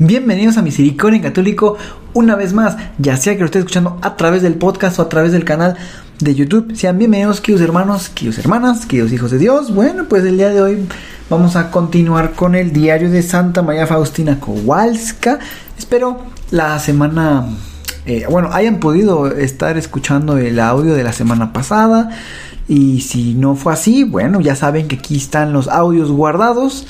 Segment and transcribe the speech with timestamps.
[0.00, 1.76] Bienvenidos a Misericordia Católico
[2.14, 5.08] una vez más, ya sea que lo esté escuchando a través del podcast o a
[5.08, 5.76] través del canal
[6.20, 6.76] de YouTube.
[6.76, 9.74] Sean bienvenidos, queridos hermanos, queridos hermanas, queridos hijos de Dios.
[9.74, 10.86] Bueno, pues el día de hoy
[11.28, 15.40] vamos a continuar con el diario de Santa María Faustina Kowalska.
[15.76, 17.48] Espero la semana,
[18.06, 22.10] eh, bueno, hayan podido estar escuchando el audio de la semana pasada.
[22.68, 26.86] Y si no fue así, bueno, ya saben que aquí están los audios guardados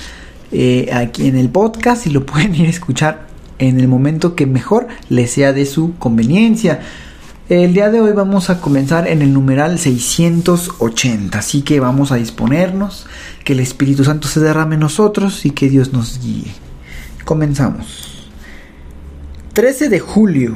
[0.53, 3.27] eh, aquí en el podcast y lo pueden ir a escuchar
[3.59, 6.81] en el momento que mejor les sea de su conveniencia.
[7.49, 12.17] El día de hoy vamos a comenzar en el numeral 680, así que vamos a
[12.17, 13.07] disponernos,
[13.43, 16.53] que el Espíritu Santo se derrame en nosotros y que Dios nos guíe.
[17.25, 18.29] Comenzamos.
[19.55, 20.55] 13 de julio.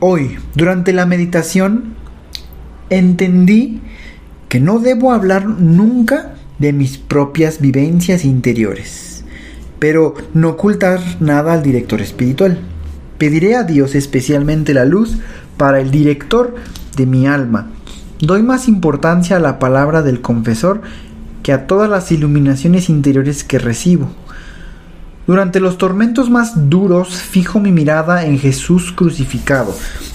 [0.00, 1.94] Hoy, durante la meditación,
[2.90, 3.80] entendí
[4.48, 9.24] que no debo hablar nunca de mis propias vivencias interiores,
[9.80, 12.60] pero no ocultar nada al director espiritual.
[13.18, 15.18] Pediré a Dios especialmente la luz
[15.56, 16.54] para el director
[16.96, 17.70] de mi alma.
[18.20, 20.82] Doy más importancia a la palabra del confesor
[21.42, 24.10] que a todas las iluminaciones interiores que recibo.
[25.30, 29.72] Durante los tormentos más duros fijo mi mirada en Jesús crucificado.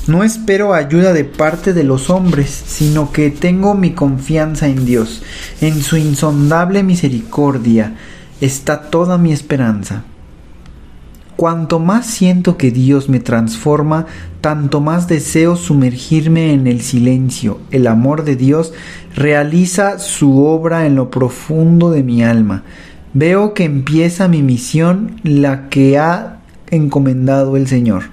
[0.07, 5.23] No espero ayuda de parte de los hombres, sino que tengo mi confianza en Dios.
[5.61, 7.95] En su insondable misericordia
[8.41, 10.03] está toda mi esperanza.
[11.37, 14.07] Cuanto más siento que Dios me transforma,
[14.41, 17.61] tanto más deseo sumergirme en el silencio.
[17.71, 18.73] El amor de Dios
[19.15, 22.63] realiza su obra en lo profundo de mi alma.
[23.17, 28.03] Veo que empieza mi misión, la que ha encomendado el Señor.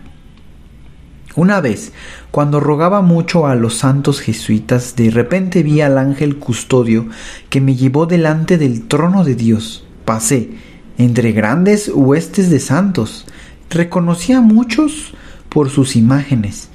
[1.34, 1.90] Una vez,
[2.30, 7.08] cuando rogaba mucho a los santos jesuitas, de repente vi al ángel custodio
[7.50, 9.84] que me llevó delante del trono de Dios.
[10.04, 10.50] Pasé
[10.98, 13.26] entre grandes huestes de santos.
[13.70, 15.14] Reconocí a muchos
[15.48, 16.68] por sus imágenes.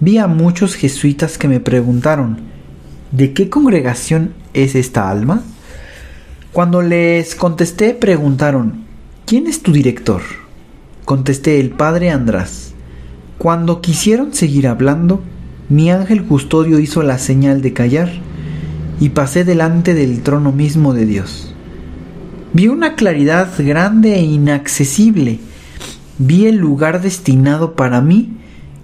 [0.00, 2.38] Vi a muchos jesuitas que me preguntaron,
[3.12, 5.42] ¿de qué congregación es esta alma?
[6.54, 8.84] Cuando les contesté preguntaron,
[9.26, 10.22] ¿quién es tu director?
[11.04, 12.74] Contesté el padre András.
[13.38, 15.20] Cuando quisieron seguir hablando,
[15.68, 18.08] mi ángel custodio hizo la señal de callar
[19.00, 21.52] y pasé delante del trono mismo de Dios.
[22.52, 25.40] Vi una claridad grande e inaccesible.
[26.18, 28.36] Vi el lugar destinado para mí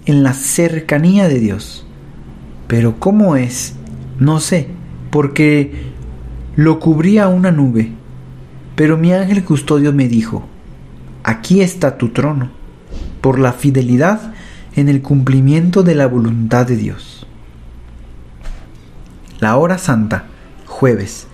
[0.06, 1.86] en la cercanía de Dios.
[2.66, 3.75] Pero ¿cómo es?
[4.19, 4.66] No sé,
[5.12, 5.90] porque
[6.60, 7.91] lo cubría una nube,
[8.76, 10.44] pero mi ángel custodio me dijo,
[11.25, 12.50] aquí está tu trono,
[13.22, 14.34] por la fidelidad
[14.76, 17.26] en el cumplimiento de la voluntad de Dios.
[19.38, 20.26] La hora santa,
[20.66, 21.28] jueves.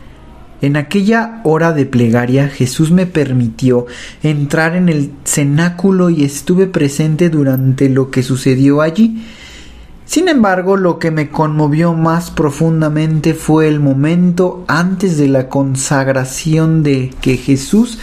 [0.62, 3.86] En aquella hora de plegaria Jesús me permitió
[4.22, 9.24] entrar en el cenáculo y estuve presente durante lo que sucedió allí
[10.06, 16.84] sin embargo, lo que me conmovió más profundamente fue el momento antes de la consagración
[16.84, 17.98] de que Jesús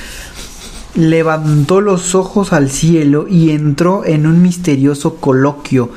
[0.96, 5.92] levantó los ojos al cielo y entró en un misterioso coloquio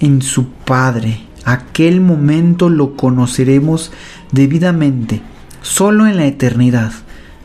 [0.00, 1.20] en su Padre.
[1.44, 3.92] Aquel momento lo conoceremos
[4.32, 5.20] debidamente,
[5.60, 6.92] solo en la eternidad.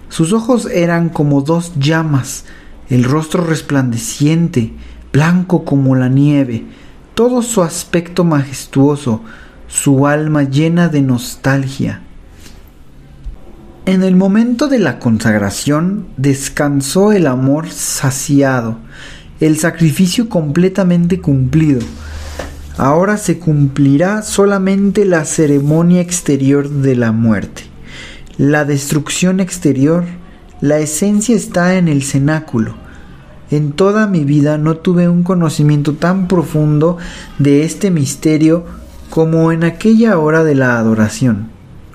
[0.07, 2.45] Sus ojos eran como dos llamas,
[2.89, 4.72] el rostro resplandeciente,
[5.12, 6.66] blanco como la nieve,
[7.17, 9.23] todo su aspecto majestuoso,
[9.67, 12.03] su alma llena de nostalgia.
[13.88, 18.77] En el momento de la consagración descansó el amor saciado,
[19.39, 21.80] el sacrificio completamente cumplido.
[22.77, 27.63] Ahora se cumplirá solamente la ceremonia exterior de la muerte.
[28.38, 30.06] La destrucción exterior,
[30.62, 32.87] la esencia está en el cenáculo
[33.51, 36.97] en toda mi vida no tuve un conocimiento tan profundo
[37.39, 38.65] de este misterio
[39.09, 41.49] como en aquella hora de la adoración.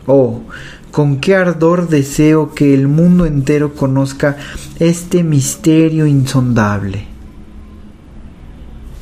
[0.06, 0.42] Oh,
[0.90, 4.36] con qué ardor deseo que el mundo entero conozca
[4.78, 7.06] este misterio insondable.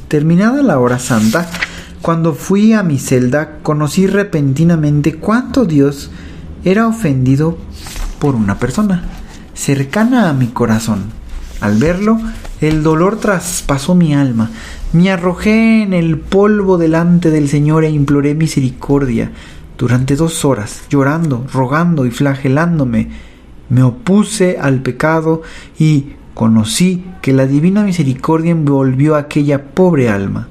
[0.08, 1.48] Terminada la hora santa,
[2.02, 6.10] cuando fui a mi celda, conocí repentinamente cuánto Dios
[6.64, 7.58] era ofendido
[8.18, 9.04] por una persona
[9.54, 11.04] cercana a mi corazón.
[11.60, 12.18] Al verlo,
[12.60, 14.50] El dolor traspasó mi alma.
[14.92, 19.32] Me arrojé en el polvo delante del Señor e imploré misericordia.
[19.78, 23.08] Durante dos horas, llorando, rogando y flagelándome,
[23.70, 25.40] me opuse al pecado
[25.78, 30.48] y conocí que la divina misericordia envolvió a aquella pobre alma.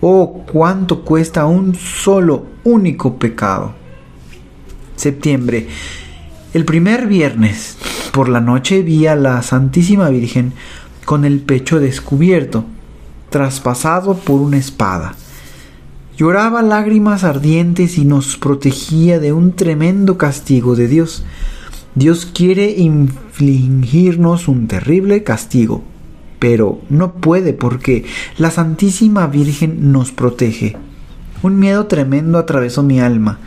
[0.00, 3.74] Oh, cuánto cuesta un solo, único pecado.
[4.96, 5.68] Septiembre.
[6.52, 7.76] El primer viernes
[8.12, 10.52] por la noche vi a la Santísima Virgen
[11.08, 12.66] con el pecho descubierto,
[13.30, 15.14] traspasado por una espada.
[16.18, 21.24] Lloraba lágrimas ardientes y nos protegía de un tremendo castigo de Dios.
[21.94, 25.82] Dios quiere infligirnos un terrible castigo,
[26.38, 28.04] pero no puede porque
[28.36, 30.76] la Santísima Virgen nos protege.
[31.42, 33.38] Un miedo tremendo atravesó mi alma.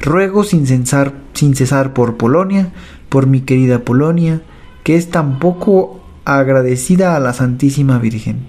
[0.00, 2.72] Ruego sin cesar, sin cesar por Polonia,
[3.10, 4.40] por mi querida Polonia,
[4.82, 8.40] que es tan poco agradecida a la Santísima Virgen.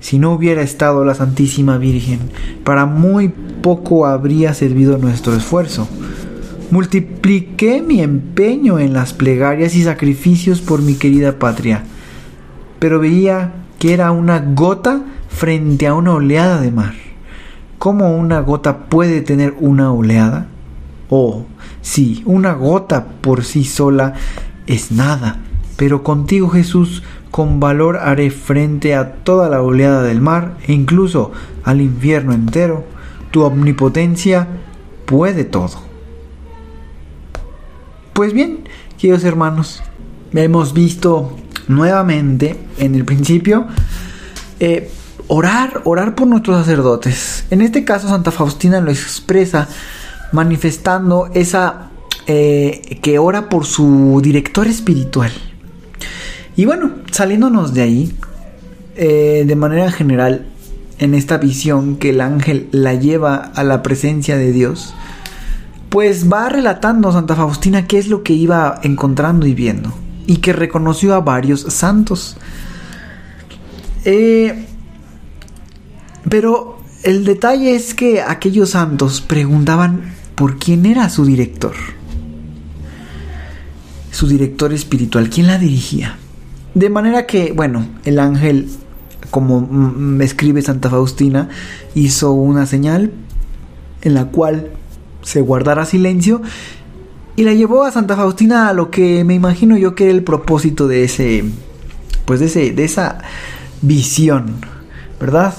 [0.00, 2.20] Si no hubiera estado la Santísima Virgen,
[2.64, 5.88] para muy poco habría servido nuestro esfuerzo.
[6.70, 11.84] Multipliqué mi empeño en las plegarias y sacrificios por mi querida patria,
[12.78, 16.94] pero veía que era una gota frente a una oleada de mar.
[17.78, 20.46] ¿Cómo una gota puede tener una oleada?
[21.08, 21.46] Oh,
[21.82, 24.14] sí, una gota por sí sola
[24.66, 25.40] es nada,
[25.80, 31.32] pero contigo Jesús con valor haré frente a toda la oleada del mar e incluso
[31.64, 32.84] al infierno entero.
[33.30, 34.46] Tu omnipotencia
[35.06, 35.80] puede todo.
[38.12, 38.68] Pues bien,
[38.98, 39.82] queridos hermanos,
[40.34, 41.34] hemos visto
[41.66, 43.66] nuevamente en el principio
[44.58, 44.90] eh,
[45.28, 47.46] orar, orar por nuestros sacerdotes.
[47.48, 49.66] En este caso Santa Faustina lo expresa
[50.32, 51.88] manifestando esa
[52.26, 55.32] eh, que ora por su director espiritual.
[56.60, 58.12] Y bueno, saliéndonos de ahí,
[58.94, 60.44] eh, de manera general,
[60.98, 64.92] en esta visión que el ángel la lleva a la presencia de Dios,
[65.88, 69.90] pues va relatando Santa Faustina qué es lo que iba encontrando y viendo,
[70.26, 72.36] y que reconoció a varios santos.
[74.04, 74.66] Eh,
[76.28, 81.72] pero el detalle es que aquellos santos preguntaban por quién era su director,
[84.10, 86.18] su director espiritual, quién la dirigía.
[86.74, 88.68] De manera que, bueno, el ángel,
[89.30, 91.48] como me escribe Santa Faustina,
[91.94, 93.12] hizo una señal
[94.02, 94.70] en la cual
[95.22, 96.42] se guardara silencio
[97.36, 100.24] y la llevó a Santa Faustina a lo que me imagino yo que era el
[100.24, 101.44] propósito de ese
[102.24, 103.18] pues de ese de esa
[103.82, 104.56] visión,
[105.18, 105.54] ¿verdad?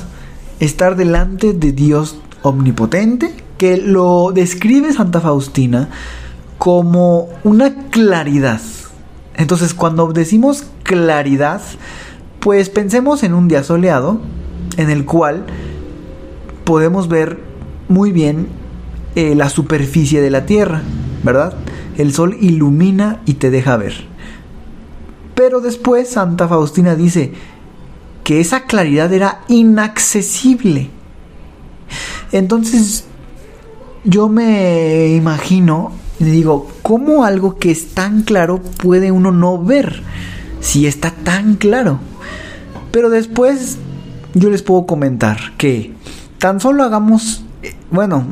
[0.59, 5.89] Estar delante de Dios omnipotente que lo describe Santa Faustina
[6.57, 8.61] como una claridad.
[9.35, 11.61] Entonces, cuando decimos claridad,
[12.39, 14.19] pues pensemos en un día soleado
[14.77, 15.45] en el cual
[16.63, 17.39] podemos ver
[17.87, 18.47] muy bien
[19.15, 20.81] eh, la superficie de la Tierra,
[21.23, 21.53] ¿verdad?
[21.97, 23.93] El sol ilumina y te deja ver.
[25.35, 27.33] Pero después Santa Faustina dice
[28.23, 30.89] que esa claridad era inaccesible.
[32.31, 33.05] Entonces
[34.03, 35.91] yo me imagino
[36.25, 40.03] digo, ¿cómo algo que es tan claro puede uno no ver
[40.59, 41.99] si está tan claro?
[42.91, 43.77] Pero después
[44.33, 45.93] yo les puedo comentar que
[46.37, 48.25] tan solo hagamos, eh, bueno,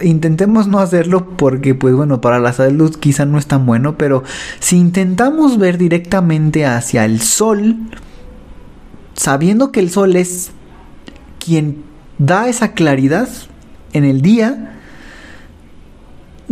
[0.00, 4.22] intentemos no hacerlo porque pues bueno para la salud quizá no es tan bueno pero
[4.60, 7.78] si intentamos ver directamente hacia el sol
[9.14, 10.52] sabiendo que el sol es
[11.44, 11.82] quien
[12.18, 13.28] da esa claridad
[13.92, 14.81] en el día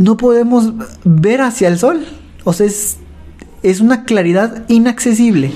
[0.00, 0.72] no podemos
[1.04, 2.04] ver hacia el sol
[2.44, 2.96] o sea es,
[3.62, 5.52] es una claridad inaccesible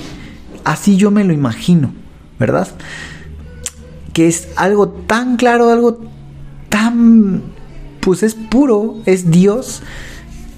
[0.63, 1.91] así yo me lo imagino
[2.39, 2.67] verdad
[4.13, 5.99] que es algo tan claro algo
[6.69, 7.55] tan
[8.05, 9.81] pues es puro, es Dios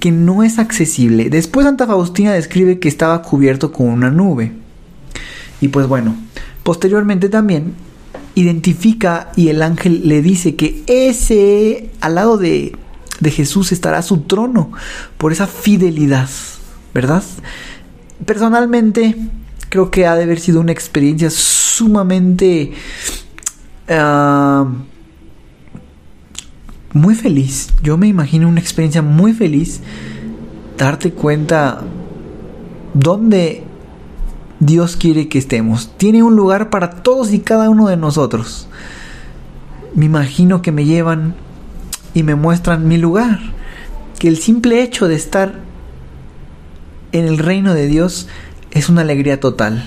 [0.02, 1.30] que no es accesible.
[1.30, 4.52] Después Santa Faustina describe que estaba cubierto con una nube.
[5.62, 6.14] Y pues bueno,
[6.64, 7.74] posteriormente también
[8.36, 12.76] identifica y el ángel le dice que ese al lado de,
[13.20, 14.72] de Jesús estará su trono
[15.18, 16.30] por esa fidelidad,
[16.94, 17.24] ¿verdad?
[18.26, 19.16] Personalmente
[19.70, 22.74] creo que ha de haber sido una experiencia sumamente...
[23.90, 24.68] Ah,
[26.94, 27.70] muy feliz.
[27.84, 29.82] Yo me imagino una experiencia muy feliz.
[30.78, 31.82] Darte cuenta
[32.94, 33.64] dónde
[34.60, 35.92] Dios quiere que estemos.
[35.98, 38.68] Tiene un lugar para todos y cada uno de nosotros.
[39.96, 41.36] Me imagino que me llevan
[42.18, 43.40] y me muestran mi lugar.
[44.18, 45.54] Que el simple hecho de estar
[47.12, 48.28] en el reino de Dios
[48.72, 49.84] es una alegría total.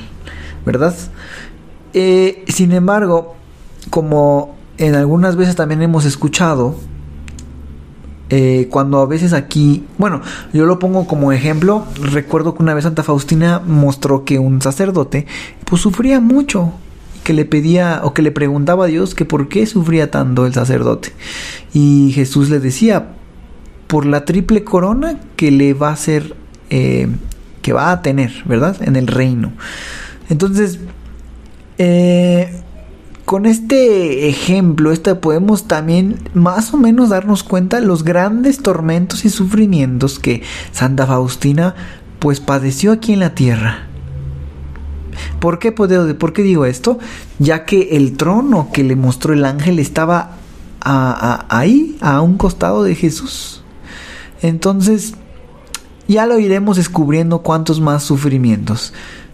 [0.64, 0.94] ¿verdad?
[1.92, 3.34] Eh, sin embargo,
[3.90, 6.76] como en algunas veces también hemos escuchado,
[8.28, 10.20] eh, cuando a veces aquí, bueno,
[10.52, 15.26] yo lo pongo como ejemplo, recuerdo que una vez Santa Faustina mostró que un sacerdote
[15.64, 16.72] pues sufría mucho,
[17.30, 20.52] que le pedía o que le preguntaba a Dios que por qué sufría tanto el
[20.52, 21.12] sacerdote.
[21.72, 23.10] Y Jesús le decía,
[23.86, 26.34] por la triple corona que le va a hacer,
[26.70, 27.06] eh,
[27.62, 28.82] que va a tener, ¿verdad?
[28.82, 29.52] En el reino.
[30.28, 30.80] Entonces,
[31.78, 32.62] eh,
[33.24, 39.24] con este ejemplo, este podemos también más o menos darnos cuenta de los grandes tormentos
[39.24, 41.76] y sufrimientos que Santa Faustina
[42.18, 43.89] pues padeció aquí en la tierra.
[45.40, 46.98] ¿Por qué, ¿Por qué digo esto?
[47.38, 50.32] Ya que el trono que le mostró el ángel estaba
[50.80, 53.62] ahí, a un costado de Jesús.
[54.42, 55.14] Entonces,
[56.08, 58.92] ya lo iremos descubriendo cuántos más sufrimientos.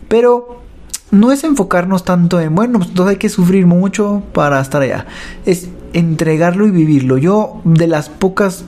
[0.08, 0.62] Pero
[1.10, 5.06] no es enfocarnos tanto en, bueno, pues entonces hay que sufrir mucho para estar allá.
[5.44, 7.18] Es entregarlo y vivirlo.
[7.18, 8.64] Yo, de las pocas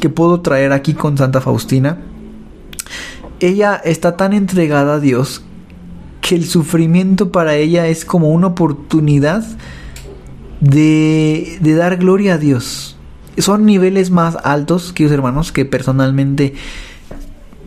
[0.00, 1.98] que puedo traer aquí con Santa Faustina,
[3.40, 5.42] ella está tan entregada a Dios
[6.26, 9.44] que el sufrimiento para ella es como una oportunidad
[10.60, 12.96] de, de dar gloria a Dios.
[13.38, 16.54] Son niveles más altos, queridos hermanos, que personalmente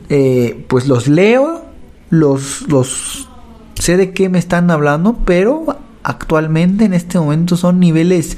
[0.10, 1.64] eh, pues los leo,
[2.10, 3.30] los, los
[3.76, 8.38] sé de qué me están hablando, pero actualmente en este momento son niveles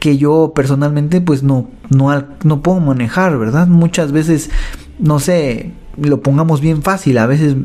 [0.00, 3.68] que yo personalmente pues no, no, no puedo manejar, ¿verdad?
[3.68, 4.50] Muchas veces,
[4.98, 7.56] no sé, lo pongamos bien fácil, a veces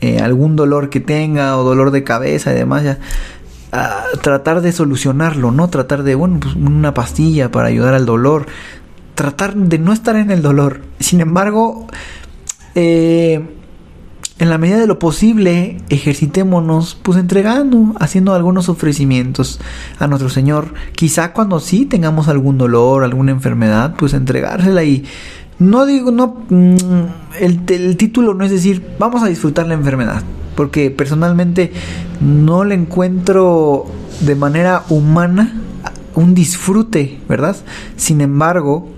[0.00, 2.98] eh, algún dolor que tenga o dolor de cabeza y demás, ya,
[4.22, 5.68] tratar de solucionarlo, ¿no?
[5.68, 8.46] Tratar de, bueno, pues una pastilla para ayudar al dolor,
[9.14, 10.82] tratar de no estar en el dolor.
[11.00, 11.86] Sin embargo,
[12.74, 13.46] eh,
[14.38, 19.60] en la medida de lo posible, ejercitémonos, pues entregando, haciendo algunos ofrecimientos
[19.98, 20.74] a nuestro Señor.
[20.94, 25.04] Quizá cuando sí tengamos algún dolor, alguna enfermedad, pues entregársela y
[25.58, 26.76] no digo, no, mm,
[27.40, 30.22] el, el título no es decir, vamos a disfrutar la enfermedad,
[30.54, 31.72] porque personalmente
[32.20, 33.86] no le encuentro
[34.20, 35.62] de manera humana
[36.14, 37.56] un disfrute, ¿verdad?
[37.96, 38.88] Sin embargo,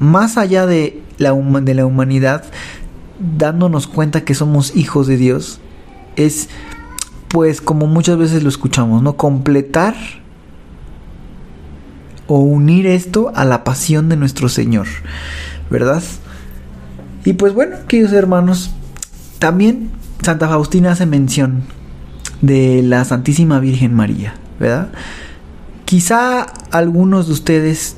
[0.00, 2.44] más allá de la, de la humanidad,
[3.38, 5.60] dándonos cuenta que somos hijos de Dios,
[6.16, 6.48] es
[7.28, 9.16] pues como muchas veces lo escuchamos, ¿no?
[9.16, 9.94] Completar
[12.26, 14.88] o unir esto a la pasión de nuestro Señor,
[15.72, 16.02] ¿verdad?
[17.24, 18.70] Y pues bueno, queridos hermanos,
[19.38, 19.90] también
[20.22, 21.62] Santa Faustina hace mención
[22.42, 24.90] de la Santísima Virgen María, ¿verdad?
[25.86, 27.96] Quizá algunos de ustedes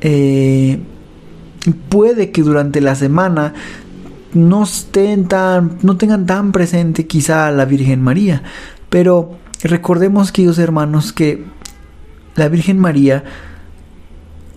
[0.00, 0.80] eh,
[1.88, 3.54] puede que durante la semana
[4.34, 8.42] no estén tan, no tengan tan presente quizá a la Virgen María,
[8.90, 11.44] pero recordemos, queridos hermanos, que
[12.34, 13.24] la Virgen María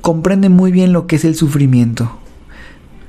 [0.02, 2.18] comprende muy bien lo que es el sufrimiento.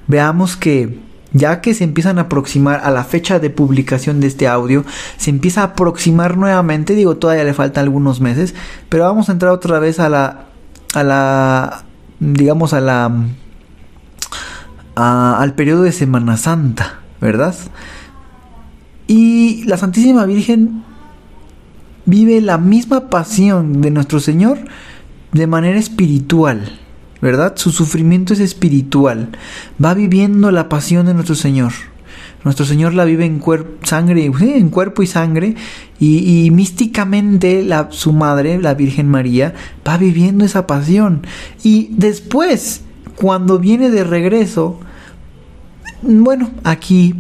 [0.07, 0.99] Veamos que
[1.33, 4.85] ya que se empiezan a aproximar a la fecha de publicación de este audio,
[5.17, 8.55] se empieza a aproximar nuevamente, digo, todavía le faltan algunos meses,
[8.89, 10.45] pero vamos a entrar otra vez a la
[10.95, 11.85] a la
[12.21, 13.11] digamos a la
[14.95, 17.55] al periodo de Semana Santa, ¿verdad?
[19.07, 20.85] Y la Santísima Virgen
[22.05, 24.59] vive la misma pasión de nuestro Señor
[25.33, 26.79] de manera espiritual,
[27.23, 27.55] ¿verdad?
[27.57, 29.31] Su sufrimiento es espiritual.
[29.83, 31.73] Va viviendo la pasión de nuestro Señor.
[32.45, 33.41] Nuestro Señor la vive en,
[33.85, 35.55] sangre, en cuerpo y sangre
[35.99, 39.55] y, místicamente su madre, la Virgen María,
[39.87, 41.25] va viviendo esa pasión.
[41.63, 42.83] Y después
[43.15, 44.81] cuando viene de regreso,
[46.03, 47.15] bueno, aquí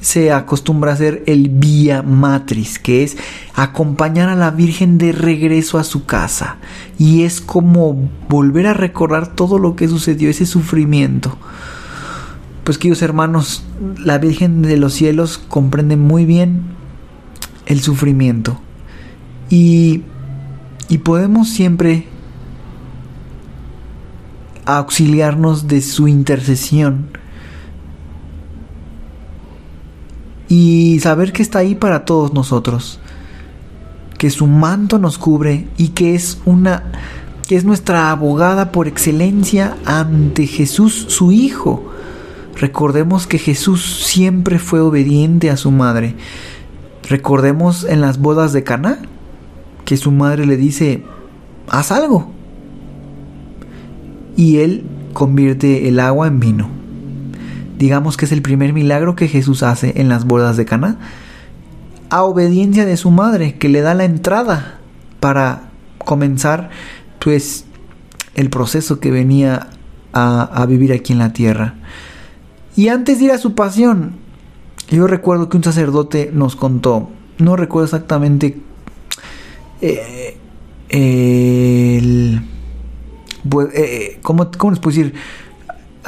[0.00, 3.16] se acostumbra a hacer el vía matriz, que es
[3.54, 6.56] acompañar a la Virgen de regreso a su casa.
[6.98, 11.36] Y es como volver a recordar todo lo que sucedió, ese sufrimiento.
[12.64, 13.64] Pues queridos hermanos,
[13.98, 16.62] la Virgen de los cielos comprende muy bien
[17.66, 18.60] el sufrimiento.
[19.50, 20.02] Y,
[20.88, 22.06] y podemos siempre
[24.64, 27.19] auxiliarnos de su intercesión
[30.50, 32.98] y saber que está ahí para todos nosotros,
[34.18, 36.82] que su manto nos cubre y que es una
[37.48, 41.90] que es nuestra abogada por excelencia ante Jesús su hijo.
[42.56, 46.14] Recordemos que Jesús siempre fue obediente a su madre.
[47.08, 48.98] Recordemos en las bodas de Caná
[49.84, 51.02] que su madre le dice,
[51.68, 52.30] "Haz algo."
[54.40, 56.79] y Él convierte el agua en vino.
[57.80, 60.98] Digamos que es el primer milagro que Jesús hace en las bodas de Cana.
[62.10, 64.80] a obediencia de su madre, que le da la entrada
[65.20, 66.70] para comenzar
[67.20, 67.64] pues
[68.34, 69.68] el proceso que venía
[70.12, 71.76] a, vivir aquí en la tierra.
[72.76, 74.16] Y antes de ir a su pasión,
[74.90, 77.08] yo recuerdo que un sacerdote nos contó,
[77.38, 78.60] no recuerdo exactamente
[79.80, 80.36] eh,
[80.90, 82.42] el,
[83.72, 85.14] eh, ¿cómo, ¿cómo, les puedo decir?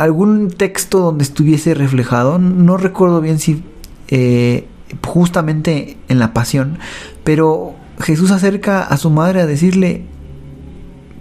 [0.02, 3.62] Algún texto donde estuviese reflejado, no recuerdo bien si
[4.09, 4.66] eh,
[5.06, 6.80] justamente en la pasión,
[7.23, 10.04] pero Jesús acerca a su madre a decirle,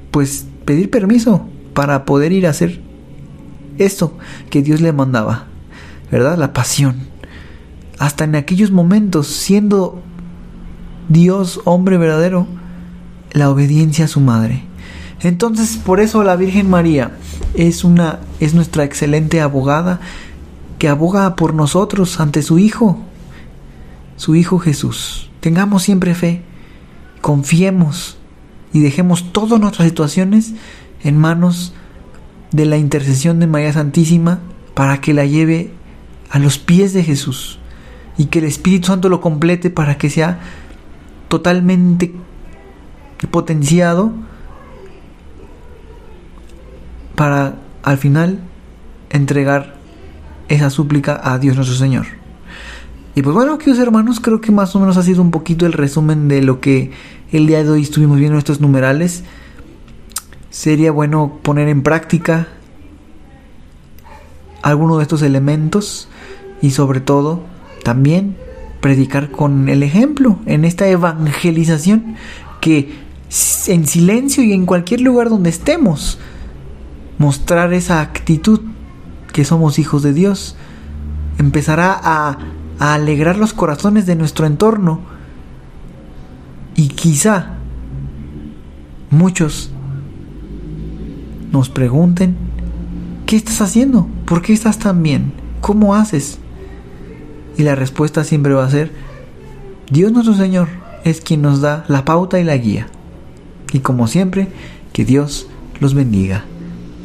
[0.10, 2.82] pues pedir permiso para poder ir a hacer
[3.78, 4.18] esto
[4.50, 5.46] que Dios le mandaba,
[6.12, 6.40] ¿verdad?
[6.40, 6.96] La pasión.
[8.00, 10.02] Hasta en aquellos momentos, siendo
[11.08, 12.48] Dios hombre verdadero,
[13.32, 14.64] la obediencia a su madre.
[15.22, 17.12] Entonces, por eso la Virgen María
[17.68, 20.00] es una es nuestra excelente abogada
[20.80, 22.98] que aboga por nosotros ante su hijo,
[24.16, 25.30] su hijo Jesús.
[25.42, 26.42] Tengamos siempre fe,
[27.22, 28.18] confiemos
[28.74, 30.54] y dejemos todas nuestras situaciones
[31.04, 31.74] en manos
[32.52, 34.40] de la intercesión de María Santísima
[34.74, 35.72] para que la lleve
[36.32, 37.60] a los pies de Jesús
[38.18, 40.40] y que el Espíritu Santo lo complete para que sea
[41.28, 42.12] totalmente
[43.30, 44.12] potenciado
[47.22, 48.40] para al final
[49.12, 49.76] entregar
[50.50, 52.08] esa súplica a Dios nuestro Señor.
[53.14, 55.74] Y pues bueno, queridos hermanos, creo que más o menos ha sido un poquito el
[55.74, 56.90] resumen de lo que
[57.32, 59.24] el día de hoy estuvimos viendo estos numerales.
[60.50, 62.48] Sería bueno poner en práctica
[64.64, 66.08] alguno de estos elementos
[66.60, 67.44] y sobre todo
[67.84, 68.36] también
[68.80, 72.16] predicar con el ejemplo en esta evangelización
[72.62, 72.96] que
[73.68, 76.18] en silencio y en cualquier lugar donde estemos
[77.22, 78.62] mostrar esa actitud
[79.32, 80.56] que somos hijos de Dios
[81.38, 82.38] empezará a,
[82.80, 85.02] alegrar los corazones de nuestro entorno
[86.76, 87.58] y quizá
[89.12, 89.70] muchos
[91.52, 92.36] nos pregunten
[93.28, 94.08] ¿qué estás haciendo?
[94.26, 95.32] ¿por qué estás tan bien?
[95.62, 96.40] ¿cómo haces?
[97.56, 98.92] Y la respuesta siempre va a ser,
[99.92, 100.70] Dios nuestro Señor
[101.04, 102.88] es quien nos da la pauta y la guía.
[103.74, 104.48] Y como siempre,
[104.92, 105.48] que Dios
[105.80, 106.46] los bendiga.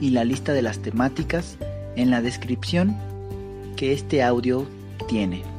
[0.00, 1.56] y la lista de las temáticas
[1.96, 2.96] en la descripción
[3.76, 4.66] que este audio
[5.08, 5.57] tiene.